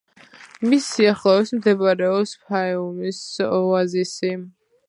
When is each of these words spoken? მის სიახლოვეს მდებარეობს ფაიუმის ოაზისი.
მის 0.69 0.87
სიახლოვეს 0.93 1.53
მდებარეობს 1.57 2.35
ფაიუმის 2.47 3.23
ოაზისი. 3.49 4.37